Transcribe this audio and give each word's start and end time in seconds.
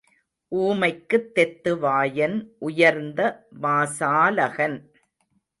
ஊமைக்குத் 0.51 1.27
தெத்து 1.35 1.79
வாயன் 1.79 2.55
உயர்ந்த 2.59 3.47
வாசாலகன். 3.61 4.77